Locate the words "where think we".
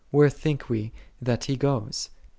0.09-0.93